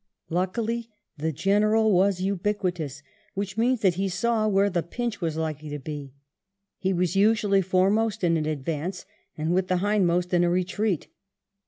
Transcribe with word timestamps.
Luckily, 0.31 0.89
the 1.19 1.31
General 1.31 1.91
was 1.91 2.21
ubiquitous, 2.21 3.03
which 3.35 3.55
means 3.55 3.81
that 3.81 3.93
he 4.01 4.09
saw 4.09 4.47
where 4.47 4.67
the 4.67 4.81
pinch 4.81 5.21
was 5.21 5.37
likely 5.37 5.69
to 5.69 5.77
be. 5.77 6.15
He 6.79 6.91
was 6.91 7.15
usually 7.15 7.61
foremost 7.61 8.23
in 8.23 8.35
an 8.35 8.47
advance, 8.47 9.05
and 9.37 9.53
with 9.53 9.67
the 9.67 9.77
hindmost 9.77 10.33
in 10.33 10.43
a 10.43 10.49
retreat. 10.49 11.05